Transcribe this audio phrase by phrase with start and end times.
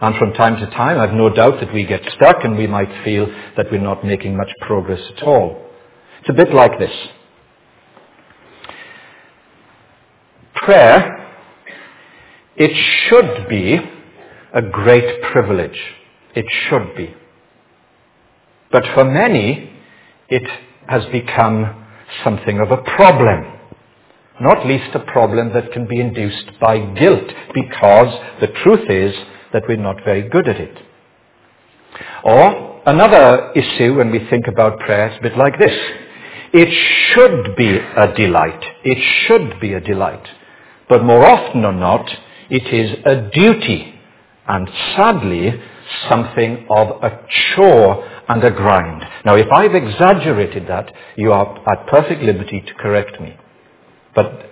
[0.00, 3.04] And from time to time, I've no doubt that we get stuck and we might
[3.04, 5.60] feel that we're not making much progress at all.
[6.20, 6.92] It's a bit like this.
[10.54, 11.34] Prayer,
[12.56, 12.70] it
[13.08, 13.76] should be
[14.54, 15.78] a great privilege.
[16.34, 17.14] It should be.
[18.70, 19.72] But for many,
[20.28, 20.48] it
[20.86, 21.86] has become
[22.22, 23.52] something of a problem.
[24.40, 29.14] Not least a problem that can be induced by guilt, because the truth is
[29.52, 30.78] that we're not very good at it.
[32.24, 35.76] Or another issue when we think about prayer is a bit like this.
[36.52, 36.68] It
[37.12, 38.62] should be a delight.
[38.84, 40.26] It should be a delight.
[40.88, 42.08] But more often or not,
[42.50, 43.94] it is a duty.
[44.46, 45.60] And sadly,
[46.08, 47.20] something of a
[47.54, 49.04] chore and a grind.
[49.24, 53.36] Now, if I've exaggerated that, you are at perfect liberty to correct me.
[54.14, 54.50] But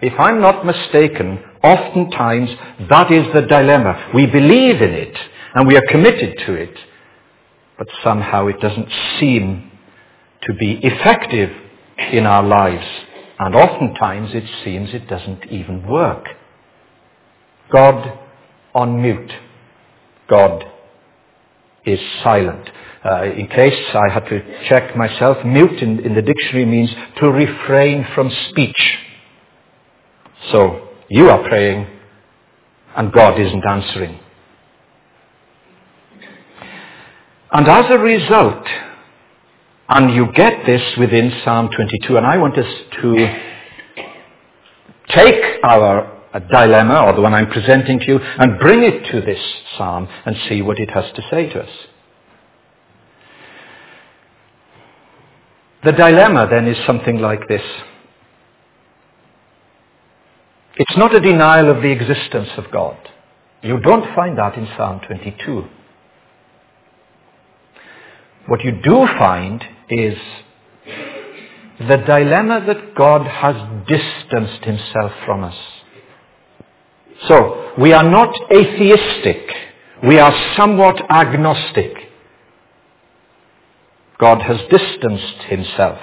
[0.00, 2.50] if I'm not mistaken, oftentimes
[2.88, 4.10] that is the dilemma.
[4.14, 5.16] We believe in it
[5.54, 6.76] and we are committed to it,
[7.76, 9.70] but somehow it doesn't seem
[10.42, 11.50] to be effective
[12.12, 12.86] in our lives.
[13.38, 16.26] And oftentimes it seems it doesn't even work.
[17.72, 18.18] God
[18.74, 19.32] on mute.
[20.28, 20.64] God
[21.84, 22.68] is silent.
[23.04, 27.30] Uh, in case I had to check myself, mute in, in the dictionary means to
[27.30, 28.98] refrain from speech.
[30.50, 31.86] So you are praying
[32.96, 34.18] and God isn't answering.
[37.50, 38.66] And as a result,
[39.88, 43.40] and you get this within Psalm 22, and I want us to
[45.08, 46.18] take our
[46.50, 49.40] dilemma, or the one I'm presenting to you, and bring it to this
[49.76, 51.70] psalm and see what it has to say to us.
[55.84, 57.62] The dilemma then is something like this.
[60.78, 62.96] It's not a denial of the existence of God.
[63.62, 65.64] You don't find that in Psalm 22.
[68.46, 70.16] What you do find is
[71.80, 73.56] the dilemma that God has
[73.88, 75.56] distanced himself from us.
[77.26, 79.50] So, we are not atheistic.
[80.06, 81.92] We are somewhat agnostic.
[84.18, 85.98] God has distanced himself.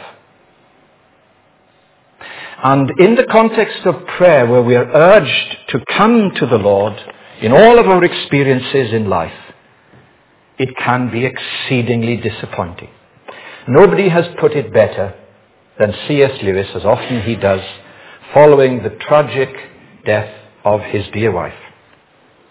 [2.65, 6.95] And in the context of prayer, where we are urged to come to the Lord
[7.39, 9.39] in all of our experiences in life,
[10.57, 12.89] it can be exceedingly disappointing.
[13.67, 15.13] Nobody has put it better
[15.77, 16.41] than C.S.
[16.41, 17.61] Lewis, as often he does,
[18.33, 19.53] following the tragic
[20.03, 20.33] death
[20.63, 21.61] of his dear wife.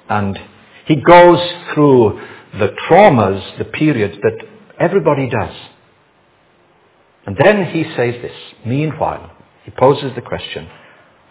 [0.08, 0.38] And
[0.86, 1.40] he goes
[1.72, 2.20] through
[2.60, 4.46] the traumas, the periods that
[4.78, 5.54] Everybody does.
[7.26, 8.36] And then he says this.
[8.66, 9.30] Meanwhile,
[9.64, 10.68] he poses the question,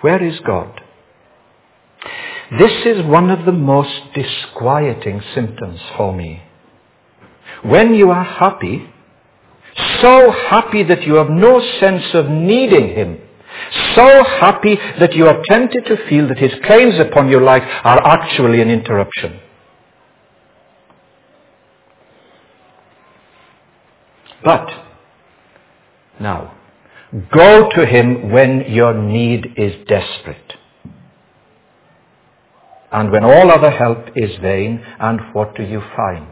[0.02, 0.82] where is God?
[2.60, 6.44] This is one of the most disquieting symptoms for me.
[7.64, 8.90] When you are happy,
[10.02, 13.20] so happy that you have no sense of needing Him,
[13.96, 18.06] so happy that you are tempted to feel that His claims upon your life are
[18.06, 19.40] actually an interruption.
[24.44, 24.70] But,
[26.20, 26.54] now,
[27.32, 30.54] go to him when your need is desperate.
[32.92, 36.28] And when all other help is vain, and what do you find?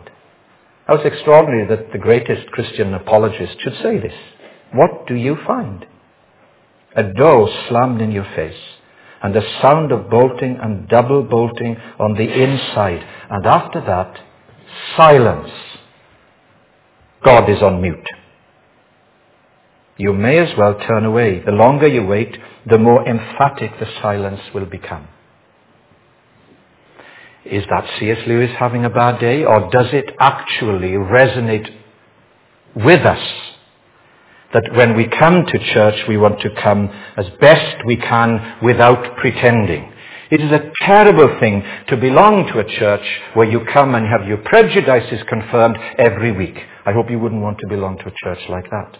[0.87, 4.13] How extraordinary that the greatest Christian apologist should say this.
[4.73, 5.85] What do you find?
[6.95, 8.59] A door slammed in your face,
[9.21, 14.19] and a sound of bolting and double bolting on the inside, and after that,
[14.97, 15.51] silence
[17.23, 18.07] God is on mute.
[19.97, 21.41] You may as well turn away.
[21.45, 25.07] The longer you wait, the more emphatic the silence will become.
[27.45, 28.19] Is that C.S.
[28.27, 31.69] Lewis having a bad day, or does it actually resonate
[32.75, 33.33] with us?
[34.53, 39.17] That when we come to church, we want to come as best we can without
[39.17, 39.91] pretending.
[40.29, 44.27] It is a terrible thing to belong to a church where you come and have
[44.27, 46.57] your prejudices confirmed every week.
[46.85, 48.97] I hope you wouldn't want to belong to a church like that.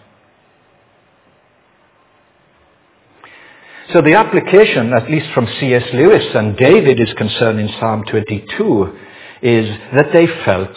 [3.94, 5.84] So the application, at least from C.S.
[5.94, 8.98] Lewis and David is concerned in Psalm 22,
[9.42, 10.72] is that they felt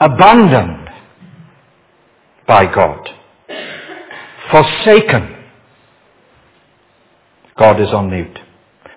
[0.00, 0.88] abandoned
[2.46, 3.10] by God,
[4.50, 5.34] forsaken.
[7.58, 8.38] God is mute.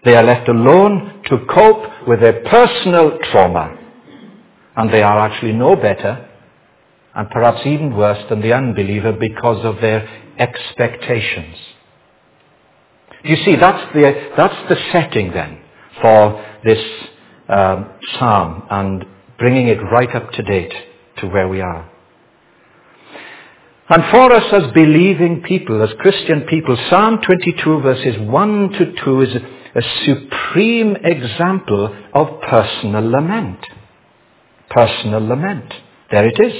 [0.05, 3.75] They are left alone to cope with their personal trauma.
[4.77, 6.29] And they are actually no better,
[7.13, 10.07] and perhaps even worse than the unbeliever because of their
[10.37, 11.57] expectations.
[13.23, 15.59] You see, that's the, that's the setting then
[16.01, 16.79] for this
[17.49, 19.05] um, psalm and
[19.37, 20.73] bringing it right up to date
[21.17, 21.89] to where we are.
[23.89, 29.21] And for us as believing people, as Christian people, Psalm 22 verses 1 to 2
[29.21, 29.35] is
[29.75, 33.59] a supreme example of personal lament.
[34.69, 35.73] Personal lament.
[36.11, 36.53] There it is.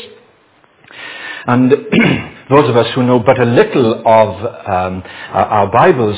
[1.45, 1.71] And
[2.49, 6.17] those of us who know but a little of um, our Bibles,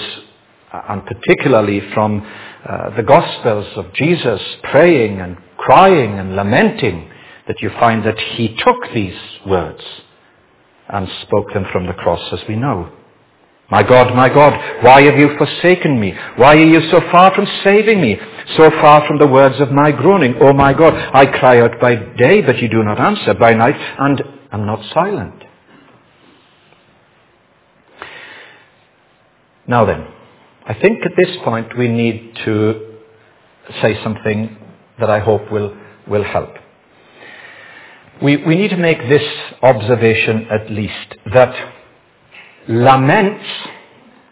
[0.73, 2.25] and particularly from
[2.67, 7.09] uh, the Gospels of Jesus praying and crying and lamenting,
[7.47, 9.83] that you find that he took these words
[10.87, 12.91] and spoke them from the cross as we know.
[13.69, 16.13] My God, my God, why have you forsaken me?
[16.35, 18.19] Why are you so far from saving me?
[18.57, 20.35] So far from the words of my groaning.
[20.41, 23.77] Oh my God, I cry out by day, but you do not answer, by night,
[23.97, 24.21] and
[24.51, 25.43] am not silent.
[29.67, 30.05] Now then,
[30.71, 32.95] I think at this point we need to
[33.81, 34.55] say something
[35.01, 35.75] that I hope will,
[36.07, 36.51] will help.
[38.23, 39.21] We, we need to make this
[39.61, 41.73] observation at least, that
[42.69, 43.43] laments,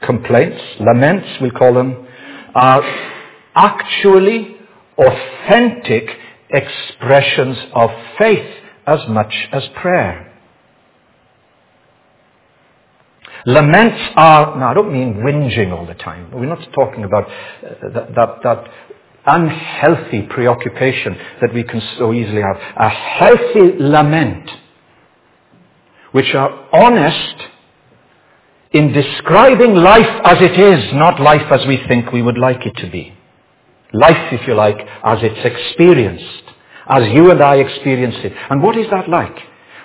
[0.02, 2.08] complaints, laments we call them,
[2.56, 2.84] are
[3.56, 4.56] actually
[4.98, 6.08] authentic
[6.52, 8.50] expressions of faith
[8.88, 10.29] as much as prayer.
[13.46, 16.32] Laments are, now I don't mean whinging all the time.
[16.32, 18.72] We're not talking about uh, that, that, that
[19.26, 22.58] unhealthy preoccupation that we can so easily have.
[22.78, 24.50] A healthy lament,
[26.12, 27.48] which are honest
[28.72, 32.76] in describing life as it is, not life as we think we would like it
[32.78, 33.14] to be.
[33.94, 36.44] Life, if you like, as it's experienced,
[36.88, 38.34] as you and I experience it.
[38.50, 39.36] And what is that like?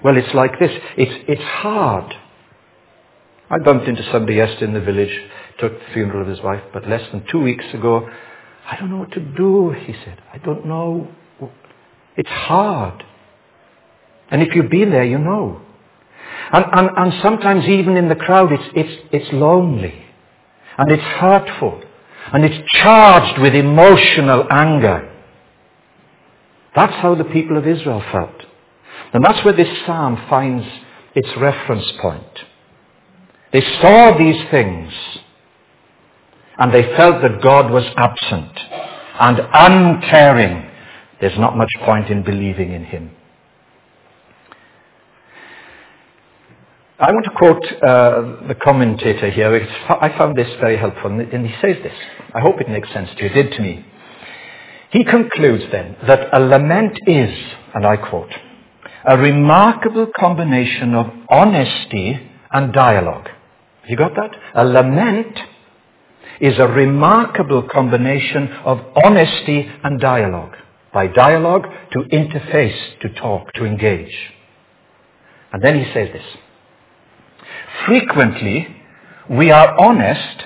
[0.03, 0.71] Well, it's like this.
[0.99, 2.15] It's, it's hard.
[3.51, 5.21] I bumped into somebody yesterday in the village,
[5.59, 8.09] took the funeral of his wife, but less than two weeks ago,
[8.71, 10.21] I don't know what to do, he said.
[10.33, 11.09] I don't know.
[12.17, 13.05] It's hard.
[14.31, 15.61] And if you've been there, you know.
[16.53, 19.95] And, and, and sometimes even in the crowd, it's, it's, it's lonely.
[20.79, 21.83] And it's hurtful.
[22.33, 25.11] And it's charged with emotional anger.
[26.75, 28.43] That's how the people of Israel felt.
[29.13, 30.67] And that's where this psalm finds
[31.15, 32.45] its reference point.
[33.55, 34.93] They saw these things
[36.59, 38.51] and they felt that God was absent
[39.21, 40.69] and uncaring.
[41.21, 43.13] There's not much point in believing in him.
[46.99, 49.55] I want to quote uh, the commentator here
[49.89, 51.95] I found this very helpful and he says this.
[52.35, 53.31] I hope it makes sense to you.
[53.31, 53.87] It did to me.
[54.91, 57.31] He concludes then that a lament is,
[57.73, 58.33] and I quote,
[59.09, 63.29] a remarkable combination of honesty and dialogue.
[63.85, 64.35] Have you got that?
[64.55, 65.39] A lament
[66.41, 70.55] is a remarkable combination of honesty and dialogue.
[70.95, 74.15] By dialogue, to interface, to talk, to engage.
[75.53, 76.25] And then he says this.
[77.87, 78.67] Frequently,
[79.29, 80.45] we are honest,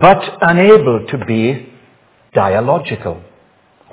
[0.00, 1.70] but unable to be
[2.32, 3.22] dialogical.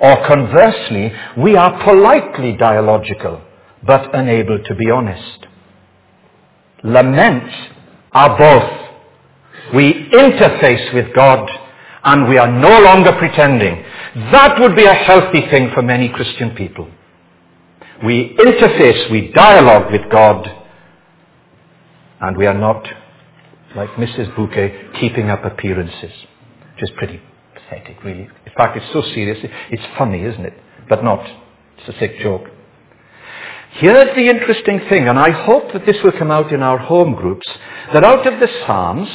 [0.00, 3.42] Or conversely, we are politely dialogical,
[3.86, 5.46] but unable to be honest.
[6.82, 7.54] Laments
[8.16, 8.86] are both
[9.74, 11.48] we interface with God
[12.04, 13.84] and we are no longer pretending.
[14.30, 16.88] That would be a healthy thing for many Christian people.
[18.04, 20.48] We interface, we dialogue with God,
[22.20, 22.86] and we are not,
[23.74, 24.34] like Mrs.
[24.36, 26.12] Bouquet, keeping up appearances.
[26.74, 27.20] Which is pretty
[27.54, 28.28] pathetic, really.
[28.46, 29.38] In fact, it's so serious,
[29.70, 30.54] it's funny, isn't it?
[30.88, 31.26] But not.
[31.78, 32.48] It's a sick joke.
[33.78, 37.14] Here's the interesting thing, and I hope that this will come out in our home
[37.14, 37.46] groups,
[37.92, 39.08] that out of the Psalms,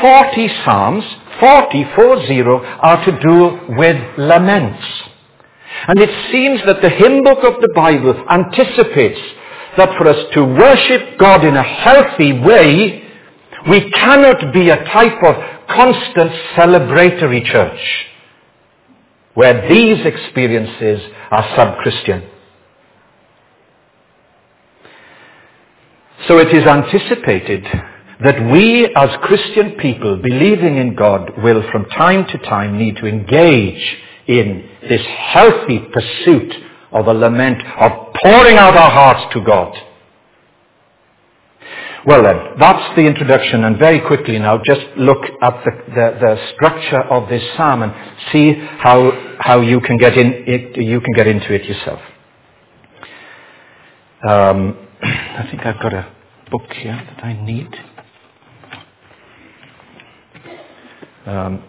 [0.00, 1.04] 40 Psalms,
[1.40, 4.86] 40, 40, are to do with laments.
[5.88, 9.20] And it seems that the hymn book of the Bible anticipates
[9.76, 13.02] that for us to worship God in a healthy way,
[13.68, 15.34] we cannot be a type of
[15.68, 18.06] constant celebratory church
[19.34, 21.00] where these experiences
[21.32, 22.37] are sub-Christian.
[26.28, 27.64] So it is anticipated
[28.22, 33.06] that we as Christian people believing in God will from time to time need to
[33.06, 36.54] engage in this healthy pursuit
[36.92, 39.74] of a lament, of pouring out our hearts to God.
[42.04, 46.52] Well then, that's the introduction and very quickly now just look at the, the, the
[46.54, 47.94] structure of this psalm and
[48.32, 52.00] see how, how you, can get in it, you can get into it yourself.
[54.28, 56.17] Um, I think I've got a
[56.50, 57.68] book here that I need.
[61.26, 61.62] Um,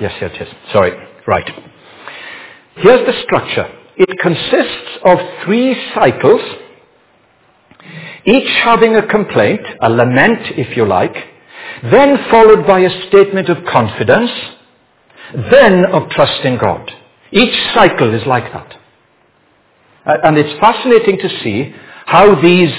[0.00, 0.48] yes, yes, yes.
[0.72, 0.92] Sorry.
[1.26, 1.48] Right.
[2.76, 6.42] Here's the structure it consists of three cycles,
[8.26, 11.16] each having a complaint, a lament if you like,
[11.84, 14.30] then followed by a statement of confidence,
[15.50, 16.92] then of trust in God.
[17.32, 18.76] Each cycle is like that.
[20.04, 21.74] And it's fascinating to see
[22.06, 22.72] how these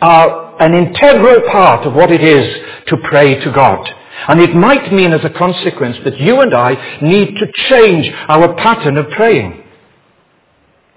[0.00, 3.88] are an integral part of what it is to pray to God.
[4.28, 8.54] And it might mean as a consequence that you and I need to change our
[8.54, 9.62] pattern of praying.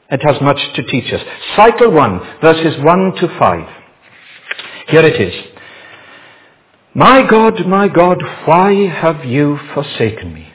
[0.09, 1.21] It has much to teach us.
[1.55, 3.69] Cycle 1, verses 1 to 5.
[4.87, 5.33] Here it is.
[6.93, 10.47] My God, my God, why have you forsaken me?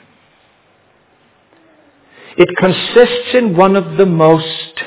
[2.37, 4.83] It consists in one of the most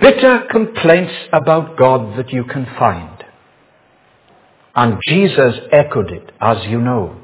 [0.00, 3.13] bitter complaints about God that you can find.
[4.74, 7.20] And Jesus echoed it, as you know.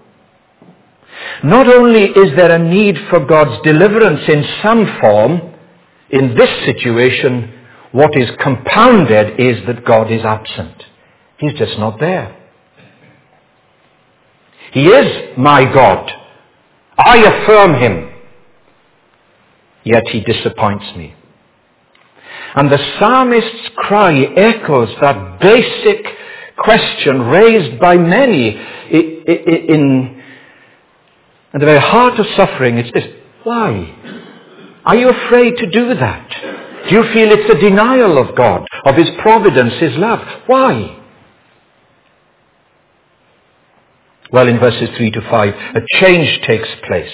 [1.43, 5.41] Not only is there a need for God's deliverance in some form,
[6.11, 7.53] in this situation,
[7.93, 10.85] what is compounded is that God is absent.
[11.39, 12.37] He's just not there.
[14.73, 16.11] He is my God.
[16.97, 18.11] I affirm him.
[19.83, 21.15] Yet he disappoints me.
[22.55, 26.07] And the psalmist's cry echoes that basic
[26.61, 28.51] question raised by many
[28.91, 30.23] in,
[31.53, 32.79] the very heart of suffering.
[32.79, 33.05] It's this,
[33.45, 33.97] why?
[34.85, 36.29] Are you afraid to do that?
[36.89, 40.21] Do you feel it's a denial of God, of His providence, His love?
[40.47, 40.97] Why?
[44.33, 47.13] Well, in verses 3 to 5, a change takes place.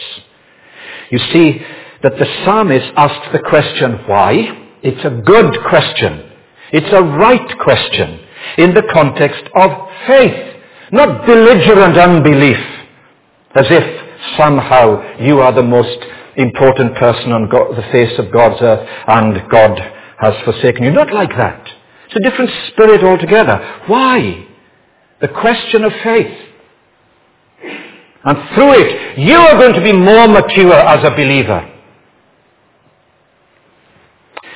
[1.10, 1.62] You see
[2.02, 4.68] that the psalmist asks the question, why?
[4.82, 6.30] It's a good question.
[6.72, 8.25] It's a right question
[8.58, 9.70] in the context of
[10.06, 10.56] faith,
[10.92, 12.58] not belligerent unbelief,
[13.54, 15.98] as if somehow you are the most
[16.36, 19.78] important person on God, the face of God's earth and God
[20.18, 20.90] has forsaken you.
[20.90, 21.66] Not like that.
[22.06, 23.82] It's a different spirit altogether.
[23.86, 24.46] Why?
[25.20, 26.38] The question of faith.
[28.24, 31.72] And through it, you are going to be more mature as a believer.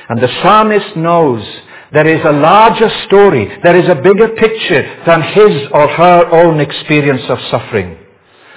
[0.09, 1.43] And the psalmist knows
[1.93, 6.59] there is a larger story, there is a bigger picture than his or her own
[6.59, 7.97] experience of suffering.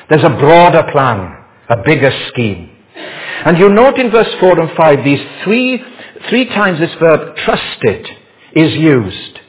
[0.09, 2.71] There's a broader plan, a bigger scheme.
[3.45, 5.83] And you note in verse 4 and 5, these three,
[6.29, 8.07] three times this verb trusted
[8.55, 9.41] is used.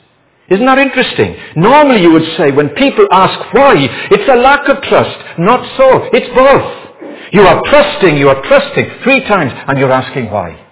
[0.49, 1.35] Isn't that interesting?
[1.55, 3.75] Normally you would say when people ask why,
[4.11, 5.39] it's a lack of trust.
[5.39, 6.09] Not so.
[6.13, 7.33] It's both.
[7.33, 10.64] You are trusting, you are trusting three times, and you're asking why.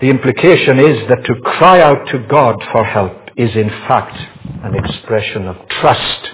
[0.00, 4.16] The implication is that to cry out to God for help is in fact
[4.62, 6.30] an expression of trust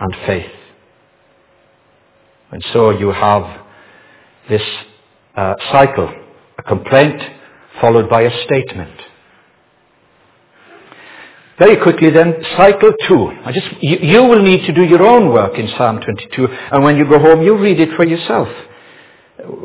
[0.00, 0.50] and faith.
[2.50, 3.62] And so you have
[4.48, 4.62] this
[5.36, 6.14] uh, cycle,
[6.58, 7.20] a complaint
[7.80, 9.00] followed by a statement.
[11.58, 13.30] Very quickly then, cycle two.
[13.44, 16.82] I just, you, you, will need to do your own work in Psalm 22, and
[16.82, 18.48] when you go home, you read it for yourself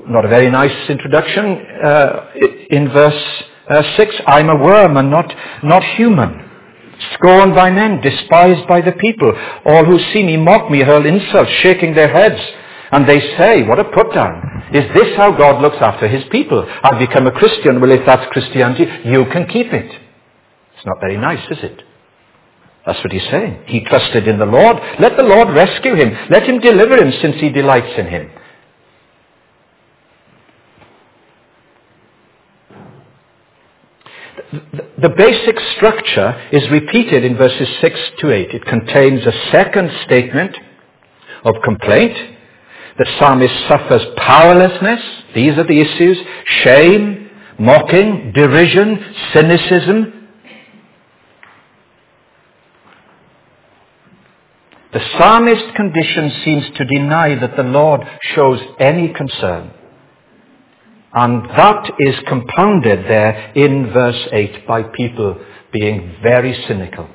[0.07, 1.45] not a very nice introduction.
[1.83, 2.25] Uh,
[2.69, 5.33] in verse uh, 6, I'm a worm and not,
[5.63, 6.49] not human.
[7.13, 9.33] Scorned by men, despised by the people.
[9.65, 12.41] All who see me mock me, hurl insults, shaking their heads.
[12.91, 14.63] And they say, what a put down.
[14.73, 16.67] Is this how God looks after his people?
[16.83, 17.79] I've become a Christian.
[17.79, 19.91] Well, if that's Christianity, you can keep it.
[20.75, 21.83] It's not very nice, is it?
[22.85, 23.63] That's what he's saying.
[23.67, 24.77] He trusted in the Lord.
[24.99, 26.17] Let the Lord rescue him.
[26.31, 28.31] Let him deliver him since he delights in him.
[35.01, 38.53] The basic structure is repeated in verses 6 to 8.
[38.53, 40.55] It contains a second statement
[41.43, 42.15] of complaint.
[42.97, 45.01] The psalmist suffers powerlessness.
[45.33, 46.17] These are the issues.
[46.63, 50.27] Shame, mocking, derision, cynicism.
[54.91, 58.01] The psalmist's condition seems to deny that the Lord
[58.35, 59.71] shows any concern.
[61.13, 67.09] And that is compounded there in verse 8 by people being very cynical.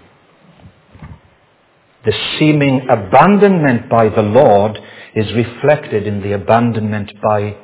[2.04, 4.78] The seeming abandonment by the Lord
[5.14, 7.56] is reflected in the abandonment by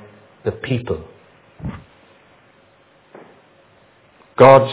[0.44, 1.04] the people.
[4.38, 4.72] God's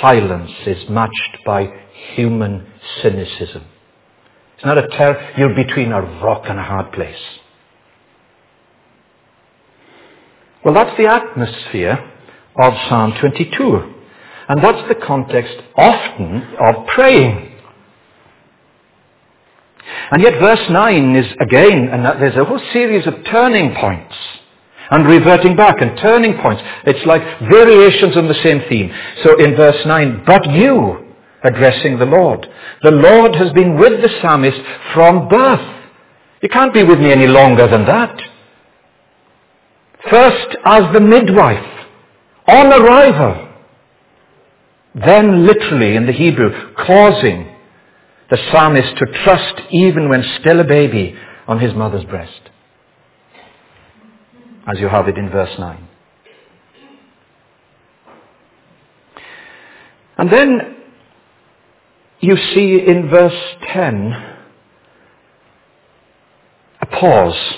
[0.00, 1.72] silence is matched by
[2.14, 2.66] human
[3.02, 3.64] cynicism.
[4.56, 7.18] It's not a terror, you're between a rock and a hard place.
[10.64, 12.10] Well, that's the atmosphere
[12.56, 13.94] of Psalm 22.
[14.48, 17.52] And that's the context often of praying.
[20.10, 24.14] And yet verse 9 is again, and there's a whole series of turning points
[24.90, 26.62] and reverting back and turning points.
[26.86, 28.94] It's like variations on the same theme.
[29.22, 32.48] So in verse 9, but you, addressing the Lord.
[32.82, 34.60] The Lord has been with the psalmist
[34.94, 35.84] from birth.
[36.42, 38.20] You can't be with me any longer than that.
[40.10, 41.86] First as the midwife,
[42.46, 43.48] on arrival.
[44.94, 47.50] Then literally in the Hebrew, causing
[48.30, 52.50] the psalmist to trust even when still a baby on his mother's breast.
[54.66, 55.88] As you have it in verse 9.
[60.16, 60.76] And then
[62.20, 64.12] you see in verse 10
[66.80, 67.54] a pause.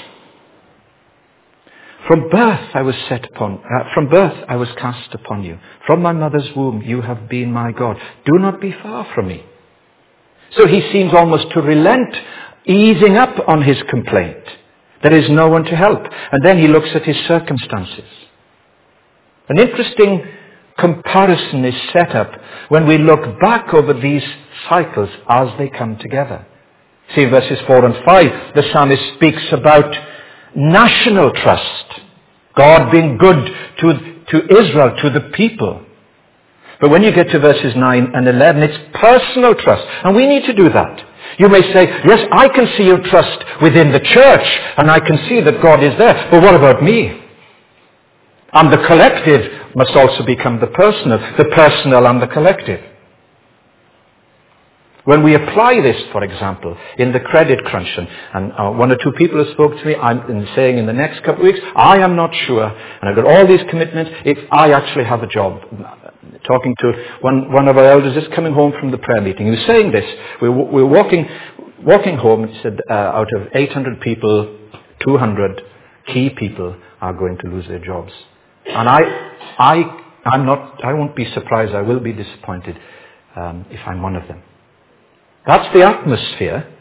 [2.07, 5.59] From birth I was set upon, uh, from birth I was cast upon you.
[5.87, 7.97] From my mother's womb you have been my God.
[8.25, 9.45] Do not be far from me.
[10.53, 12.15] So he seems almost to relent,
[12.65, 14.45] easing up on his complaint.
[15.03, 16.03] There is no one to help.
[16.33, 18.09] And then he looks at his circumstances.
[19.49, 20.25] An interesting
[20.79, 22.33] comparison is set up
[22.69, 24.25] when we look back over these
[24.69, 26.47] cycles as they come together.
[27.15, 29.95] See verses 4 and 5, the psalmist speaks about
[30.57, 32.01] national trust.
[32.57, 35.83] God being good to, to Israel, to the people.
[36.81, 39.87] But when you get to verses 9 and 11, it's personal trust.
[40.05, 41.05] And we need to do that.
[41.39, 44.47] You may say, yes, I can see your trust within the church,
[44.79, 46.29] and I can see that God is there.
[46.31, 47.21] But what about me?
[48.53, 52.81] And the collective must also become the personal, the personal and the collective.
[55.07, 58.97] When we apply this, for example, in the credit crunch, and, and uh, one or
[58.97, 61.99] two people have spoke to me, I'm saying in the next couple of weeks, I
[61.99, 65.61] am not sure, and I've got all these commitments, if I actually have a job.
[66.45, 69.47] Talking to one, one of our elders just coming home from the prayer meeting.
[69.47, 70.05] He was saying this.
[70.43, 71.29] We, we were walking,
[71.85, 74.59] walking home, he said, uh, out of 800 people,
[75.07, 75.63] 200
[76.13, 78.13] key people are going to lose their jobs.
[78.67, 79.03] And I,
[79.57, 82.77] I, I'm not, I won't be surprised, I will be disappointed
[83.37, 84.43] um, if I'm one of them.
[85.47, 86.73] That's the atmosphere.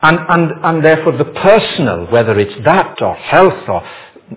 [0.00, 3.88] And, and, and therefore the personal, whether it's that or health or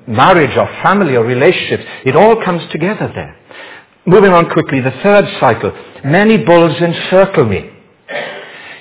[0.07, 3.37] marriage or family or relationships, it all comes together there.
[4.05, 5.71] Moving on quickly, the third cycle.
[6.03, 7.71] Many bulls encircle me.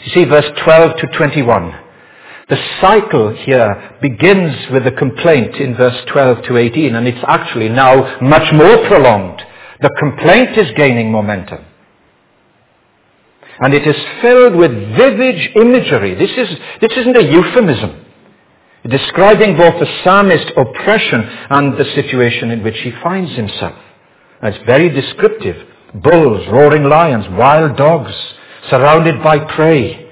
[0.04, 1.80] You see verse 12 to 21.
[2.50, 7.70] The cycle here begins with a complaint in verse 12 to 18 and it's actually
[7.70, 9.42] now much more prolonged.
[9.80, 11.64] The complaint is gaining momentum.
[13.60, 16.14] And it is filled with vivid imagery.
[16.14, 18.04] This, is, this isn't a euphemism.
[18.88, 23.78] Describing both the psalmist's oppression and the situation in which he finds himself.
[24.42, 25.56] And it's very descriptive.
[25.94, 28.12] Bulls, roaring lions, wild dogs,
[28.68, 30.10] surrounded by prey,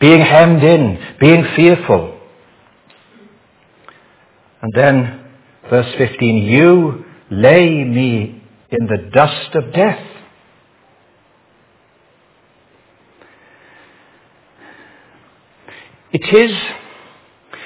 [0.00, 2.18] being hemmed in, being fearful.
[4.62, 5.24] And then,
[5.68, 10.06] verse 15, you lay me in the dust of death.
[16.12, 16.50] It is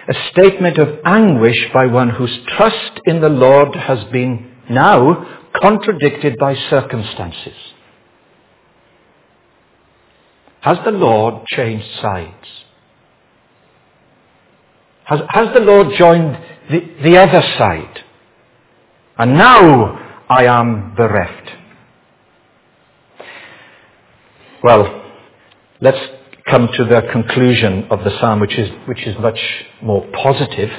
[0.08, 6.36] a statement of anguish by one whose trust in the Lord has been now contradicted
[6.38, 7.56] by circumstances.
[10.60, 12.46] Has the Lord changed sides?
[15.04, 16.38] Has, has the Lord joined
[16.70, 18.04] the, the other side?
[19.18, 21.50] And now I am bereft.
[24.62, 25.02] Well,
[25.82, 26.13] let's
[26.54, 29.40] come to the conclusion of the psalm, which is, which is much
[29.82, 30.70] more positive.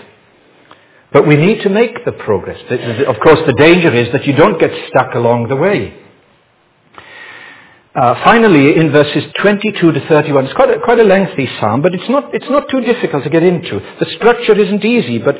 [1.11, 2.59] But we need to make the progress.
[3.05, 5.93] Of course, the danger is that you don't get stuck along the way.
[7.93, 11.93] Uh, finally, in verses 22 to 31, it's quite a, quite a lengthy psalm, but
[11.93, 13.81] it's not, it's not too difficult to get into.
[13.99, 15.37] The structure isn't easy, but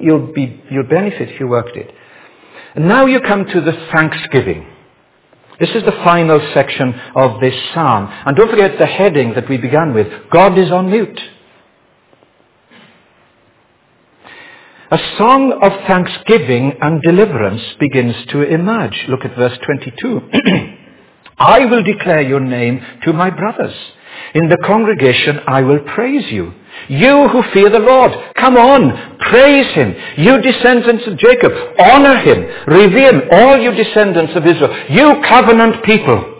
[0.00, 1.90] you'll, be, you'll benefit if you worked it.
[2.74, 4.66] And now you come to the thanksgiving.
[5.58, 8.08] This is the final section of this psalm.
[8.26, 10.06] And don't forget the heading that we began with.
[10.30, 11.20] God is on mute.
[14.90, 19.06] A song of thanksgiving and deliverance begins to emerge.
[19.08, 20.30] Look at verse 22.
[21.38, 23.74] I will declare your name to my brothers.
[24.34, 26.52] In the congregation I will praise you.
[26.88, 29.94] You who fear the Lord, come on, praise him.
[30.18, 32.42] You descendants of Jacob, honor him.
[32.66, 34.74] Revere him, all you descendants of Israel.
[34.90, 36.34] You covenant people.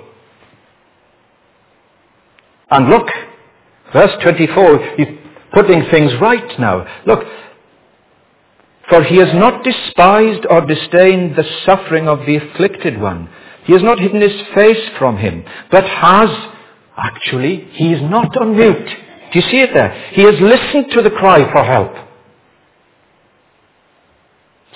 [2.70, 3.08] And look,
[3.92, 5.08] verse 24, he's
[5.52, 6.86] putting things right now.
[7.06, 7.24] Look,
[8.88, 13.28] for he has not despised or disdained the suffering of the afflicted one.
[13.64, 16.30] He has not hidden his face from him, but has
[16.96, 18.88] Actually, he is not on mute.
[19.32, 20.10] Do you see it there?
[20.12, 21.92] He has listened to the cry for help.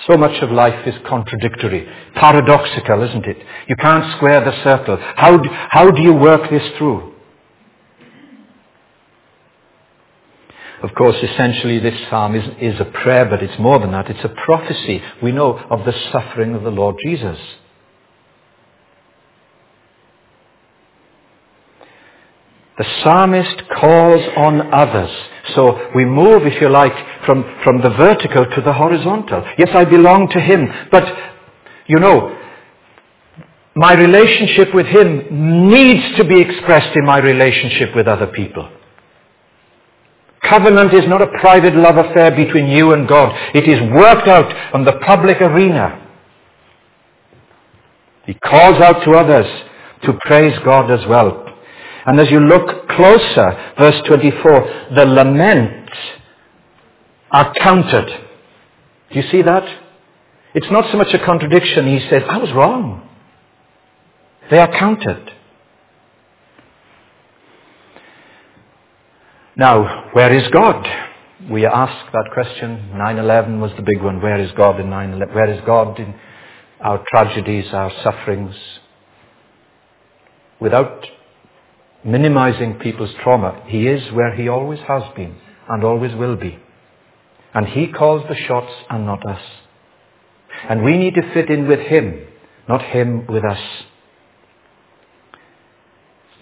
[0.07, 3.37] So much of life is contradictory, paradoxical, isn't it?
[3.67, 4.97] You can't square the circle.
[5.15, 7.13] How do, how do you work this through?
[10.81, 14.09] Of course, essentially this psalm is, is a prayer, but it's more than that.
[14.09, 15.01] It's a prophecy.
[15.21, 17.37] We know of the suffering of the Lord Jesus.
[22.81, 25.11] The psalmist calls on others.
[25.53, 26.93] So we move, if you like,
[27.27, 29.45] from, from the vertical to the horizontal.
[29.55, 31.03] Yes, I belong to him, but,
[31.85, 32.35] you know,
[33.75, 38.67] my relationship with him needs to be expressed in my relationship with other people.
[40.41, 43.55] Covenant is not a private love affair between you and God.
[43.55, 46.01] It is worked out on the public arena.
[48.25, 49.45] He calls out to others
[50.01, 51.50] to praise God as well.
[52.05, 55.93] And as you look closer, verse 24, the laments
[57.31, 58.07] are counted.
[59.11, 59.63] Do you see that?
[60.53, 61.87] It's not so much a contradiction.
[61.87, 63.07] He says, I was wrong.
[64.49, 65.31] They are counted.
[69.55, 70.87] Now, where is God?
[71.49, 72.91] We ask that question.
[72.93, 74.21] 9-11 was the big one.
[74.21, 75.33] Where is God in 9-11?
[75.33, 76.15] Where is God in
[76.79, 78.55] our tragedies, our sufferings?
[80.59, 81.05] Without
[82.03, 85.35] minimizing people's trauma, He is where He always has been
[85.69, 86.59] and always will be.
[87.53, 89.41] And He calls the shots and not us.
[90.69, 92.27] And we need to fit in with Him,
[92.67, 93.59] not Him with us.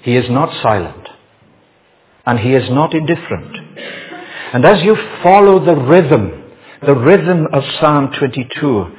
[0.01, 1.07] He is not silent.
[2.25, 3.57] And He is not indifferent.
[4.53, 6.43] And as you follow the rhythm,
[6.85, 8.95] the rhythm of Psalm 22,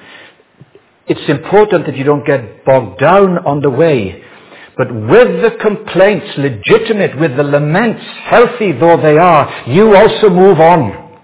[1.07, 4.23] it's important that you don't get bogged down on the way.
[4.77, 10.61] But with the complaints legitimate, with the laments healthy though they are, you also move
[10.61, 11.19] on.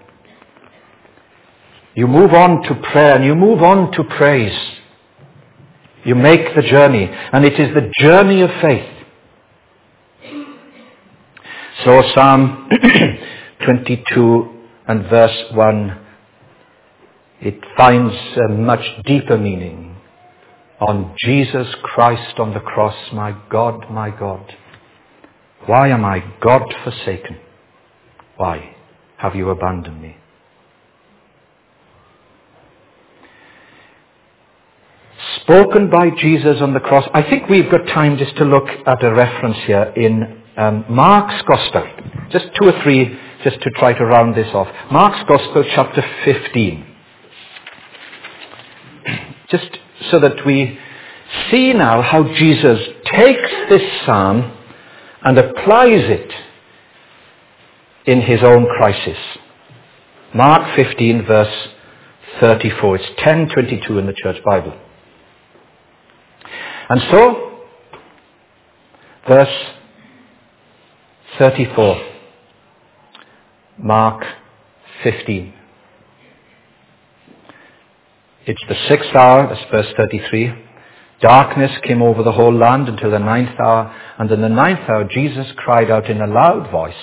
[1.95, 4.57] You move on to prayer and you move on to praise.
[6.05, 8.97] You make the journey, and it is the journey of faith.
[11.83, 12.69] So Psalm
[13.65, 14.49] 22
[14.87, 15.99] and verse 1,
[17.41, 19.86] it finds a much deeper meaning.
[20.79, 24.55] On Jesus Christ on the cross, my God, my God,
[25.65, 27.39] why am I God forsaken?
[28.35, 28.75] Why
[29.17, 30.17] have you abandoned me?
[35.41, 37.09] Spoken by Jesus on the cross.
[37.13, 41.41] I think we've got time just to look at a reference here in um, Mark's
[41.47, 41.87] Gospel.
[42.31, 44.67] Just two or three, just to try to round this off.
[44.91, 46.95] Mark's Gospel, chapter 15.
[49.49, 49.79] Just
[50.11, 50.79] so that we
[51.49, 54.53] see now how Jesus takes this psalm
[55.23, 56.31] and applies it
[58.05, 59.17] in his own crisis.
[60.33, 61.67] Mark 15, verse
[62.39, 62.95] 34.
[62.97, 64.77] It's 1022 in the Church Bible.
[66.89, 67.59] And so,
[69.27, 69.65] verse
[71.37, 72.01] 34.
[73.79, 74.25] Mark
[75.03, 75.53] 15.
[78.47, 80.53] It's the sixth hour, that's verse 33.
[81.19, 85.03] Darkness came over the whole land until the ninth hour, and in the ninth hour
[85.03, 86.95] Jesus cried out in a loud voice,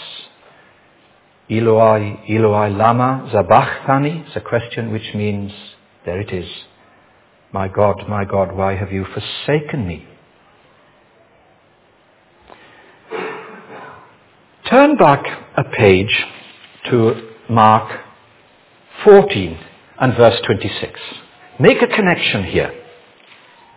[1.50, 4.24] Eloi, Eloi, lama sabachthani?
[4.26, 5.52] It's a question which means,
[6.06, 6.48] there it is,
[7.52, 10.08] my God, my God, why have you forsaken me?
[14.70, 15.26] Turn back
[15.58, 16.24] a page
[16.88, 18.00] to Mark
[19.04, 19.58] 14
[20.00, 20.98] and verse 26.
[21.60, 22.72] Make a connection here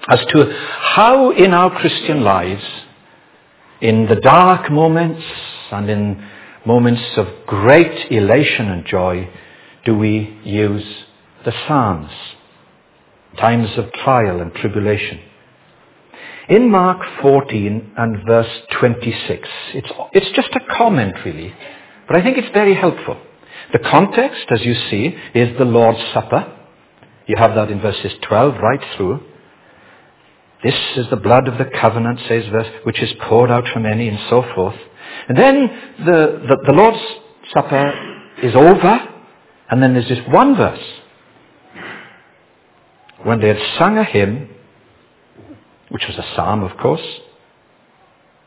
[0.09, 2.63] as to how in our Christian lives,
[3.81, 5.23] in the dark moments
[5.71, 6.29] and in
[6.65, 9.29] moments of great elation and joy,
[9.85, 10.85] do we use
[11.45, 12.11] the Psalms,
[13.37, 15.21] times of trial and tribulation.
[16.49, 21.53] In Mark 14 and verse 26, it's, it's just a comment really,
[22.07, 23.17] but I think it's very helpful.
[23.73, 26.56] The context, as you see, is the Lord's Supper.
[27.27, 29.21] You have that in verses 12 right through.
[30.63, 34.07] This is the blood of the covenant, says verse, which is poured out for many
[34.07, 34.75] and so forth.
[35.27, 35.67] And then
[35.99, 37.03] the, the, the Lord's
[37.53, 38.99] Supper is over,
[39.69, 40.83] and then there's just one verse.
[43.23, 44.49] When they had sung a hymn,
[45.89, 47.05] which was a psalm, of course,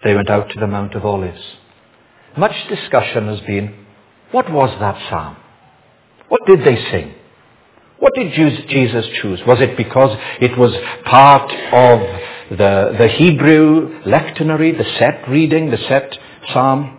[0.03, 1.43] they went out to the Mount of Olives.
[2.37, 3.87] Much discussion has been,
[4.31, 5.37] what was that psalm?
[6.29, 7.15] What did they sing?
[8.01, 9.41] What did Jesus choose?
[9.47, 12.01] Was it because it was part of
[12.57, 16.19] the, the Hebrew lectionary, the set reading, the set
[16.53, 16.97] psalm?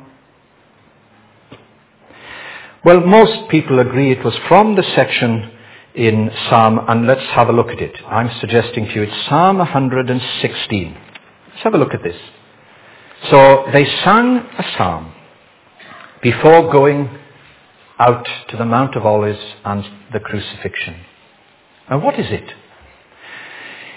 [2.86, 5.52] Well, most people agree it was from the section
[5.96, 7.96] in Psalm, and let's have a look at it.
[8.08, 10.98] I'm suggesting to you it's Psalm 116.
[11.50, 12.16] Let's have a look at this.
[13.30, 15.14] So they sang a psalm
[16.22, 17.10] before going
[18.02, 20.96] out to the Mount of Olives and the crucifixion.
[21.88, 22.54] And what is it?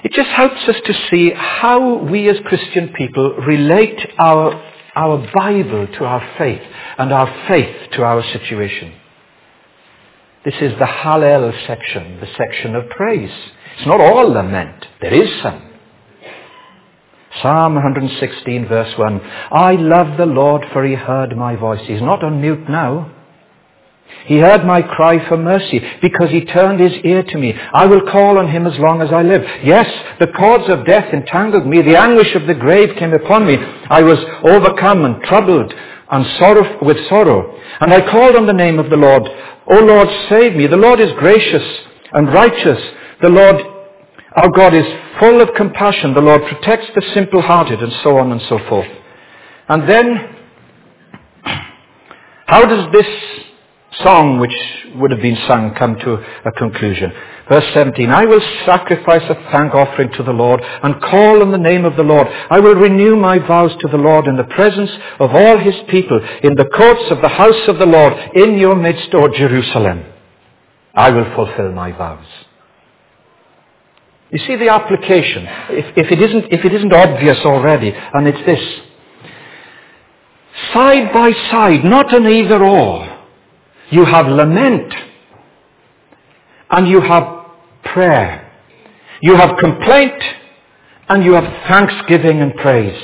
[0.04, 4.62] It just helps us to see how we as Christian people relate our,
[4.94, 6.60] our Bible to our faith
[6.98, 8.92] and our faith to our situation.
[10.44, 13.32] This is the Hallel section, the section of praise.
[13.78, 14.84] It's not all lament.
[15.00, 15.70] There is some.
[17.40, 19.20] Psalm 116 verse 1.
[19.20, 21.80] I love the Lord for he heard my voice.
[21.86, 23.13] He's not on mute now.
[24.26, 27.52] He heard my cry for mercy because he turned his ear to me.
[27.52, 29.42] I will call on him as long as I live.
[29.62, 29.86] Yes,
[30.18, 31.82] the cords of death entangled me.
[31.82, 33.56] The anguish of the grave came upon me.
[33.56, 35.72] I was overcome and troubled
[36.10, 37.58] and sorrow, with sorrow.
[37.80, 39.22] And I called on the name of the Lord.
[39.70, 40.66] O Lord, save me.
[40.66, 41.62] The Lord is gracious
[42.12, 42.78] and righteous.
[43.20, 43.56] The Lord,
[44.36, 44.86] our God, is
[45.18, 46.14] full of compassion.
[46.14, 48.88] The Lord protects the simple-hearted and so on and so forth.
[49.68, 50.36] And then,
[52.46, 53.06] how does this
[54.02, 54.54] song which
[54.96, 57.12] would have been sung come to a conclusion.
[57.48, 61.58] Verse 17, I will sacrifice a thank offering to the Lord and call on the
[61.58, 62.26] name of the Lord.
[62.26, 66.18] I will renew my vows to the Lord in the presence of all his people,
[66.42, 70.04] in the courts of the house of the Lord, in your midst, O Jerusalem.
[70.94, 72.26] I will fulfill my vows.
[74.30, 78.46] You see the application, if, if, it isn't, if it isn't obvious already, and it's
[78.46, 78.80] this.
[80.72, 83.13] Side by side, not an either or
[83.90, 84.92] you have lament.
[86.70, 87.46] And you have
[87.84, 88.50] prayer.
[89.22, 90.22] You have complaint.
[91.08, 93.00] And you have thanksgiving and praise.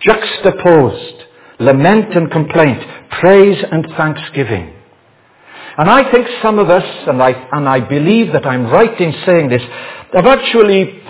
[0.00, 1.24] Juxtaposed.
[1.58, 2.82] Lament and complaint.
[3.20, 4.74] Praise and thanksgiving.
[5.78, 9.14] And I think some of us, and I, and I believe that I'm right in
[9.24, 9.62] saying this,
[10.12, 11.00] have actually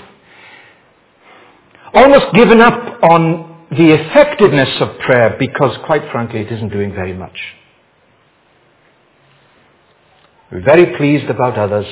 [1.92, 7.12] almost given up on the effectiveness of prayer because, quite frankly, it isn't doing very
[7.12, 7.36] much.
[10.52, 11.86] We're very pleased about others,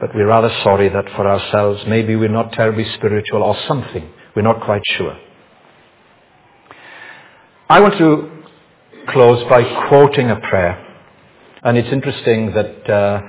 [0.00, 4.10] but we're rather sorry that for ourselves, maybe we're not terribly spiritual or something.
[4.34, 5.16] We're not quite sure.
[7.68, 8.28] I want to
[9.12, 10.84] close by quoting a prayer.
[11.62, 13.22] And it's interesting that uh,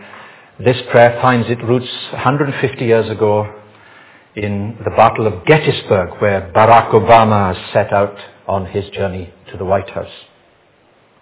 [0.58, 3.46] this prayer finds its roots 150 years ago
[4.36, 9.66] in the Battle of Gettysburg, where Barack Obama set out on his journey to the
[9.66, 10.12] White House,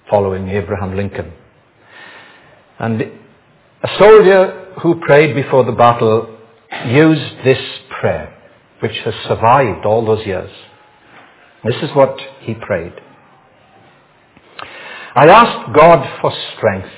[0.10, 1.34] following Abraham Lincoln.
[2.80, 6.38] And a soldier who prayed before the battle
[6.88, 7.60] used this
[8.00, 8.36] prayer,
[8.80, 10.52] which has survived all those years.
[11.64, 12.94] This is what he prayed.
[15.16, 16.90] I asked God for strength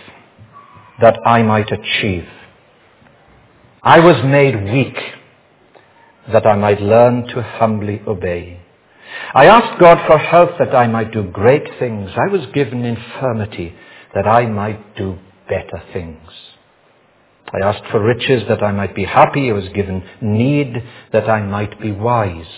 [1.01, 2.27] that I might achieve.
[3.81, 4.97] I was made weak
[6.31, 8.61] that I might learn to humbly obey.
[9.33, 12.11] I asked God for health that I might do great things.
[12.15, 13.73] I was given infirmity
[14.13, 15.17] that I might do
[15.51, 16.29] better things.
[17.53, 19.49] I asked for riches that I might be happy.
[19.49, 22.53] I was given need that I might be wise.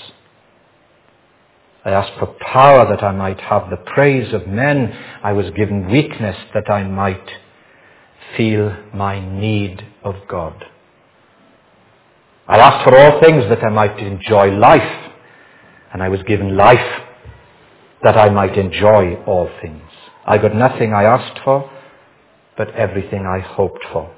[1.83, 4.95] I asked for power that I might have the praise of men.
[5.23, 7.27] I was given weakness that I might
[8.37, 10.63] feel my need of God.
[12.47, 15.11] I asked for all things that I might enjoy life.
[15.91, 17.01] And I was given life
[18.03, 19.81] that I might enjoy all things.
[20.25, 21.69] I got nothing I asked for,
[22.57, 24.13] but everything I hoped for.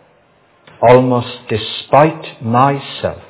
[0.81, 3.23] Almost despite myself,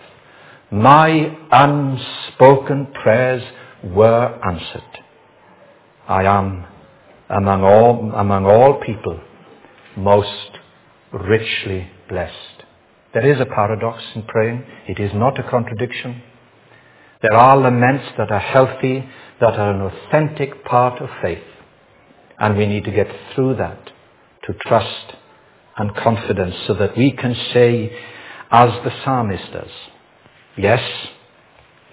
[0.71, 3.43] my unspoken prayers
[3.83, 4.81] were answered.
[6.07, 6.65] I am
[7.29, 9.19] among all, among all people
[9.95, 10.59] most
[11.11, 12.63] richly blessed.
[13.13, 14.65] There is a paradox in praying.
[14.87, 16.21] It is not a contradiction.
[17.21, 19.07] There are laments that are healthy,
[19.39, 21.43] that are an authentic part of faith.
[22.37, 23.91] And we need to get through that
[24.47, 25.13] to trust
[25.77, 27.95] and confidence so that we can say,
[28.51, 29.71] as the psalmist does,
[30.57, 30.81] yes,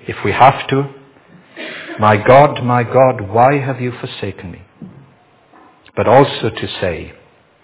[0.06, 0.88] if we have to,
[1.98, 4.62] my God, my God, why have you forsaken me?
[5.96, 7.12] But also to say,